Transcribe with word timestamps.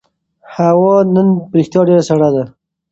هوا 0.55 0.95
نن 1.13 1.27
په 1.49 1.53
رښتیا 1.57 1.81
ډېره 1.87 2.03
سړه 2.09 2.29
ده. 2.35 2.43